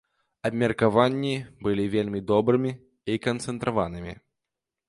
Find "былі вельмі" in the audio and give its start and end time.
1.67-2.23